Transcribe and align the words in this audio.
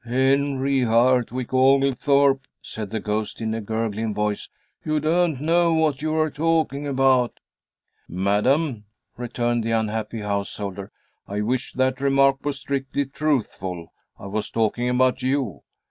"Henry 0.03 0.79
Hartwick 0.81 1.53
Oglethorpe," 1.53 2.47
said 2.59 2.89
the 2.89 2.99
ghost, 2.99 3.39
in 3.39 3.53
a 3.53 3.61
gurgling 3.61 4.15
voice, 4.15 4.49
"you 4.83 4.99
don't 4.99 5.39
know 5.39 5.75
what 5.75 6.01
you 6.01 6.15
are 6.15 6.31
talking 6.31 6.87
about." 6.87 7.39
"Madam," 8.09 8.85
returned 9.15 9.63
the 9.63 9.69
unhappy 9.69 10.21
householder, 10.21 10.91
"I 11.27 11.41
wish 11.41 11.73
that 11.73 12.01
remark 12.01 12.43
were 12.43 12.51
strictly 12.51 13.05
truthful. 13.05 13.93
I 14.17 14.25
was 14.25 14.49
talking 14.49 14.89
about 14.89 15.21
you. 15.21 15.61